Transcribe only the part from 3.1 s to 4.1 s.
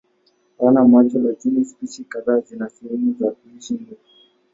za kuhisi nuru.